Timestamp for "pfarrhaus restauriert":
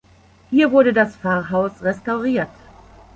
1.15-2.49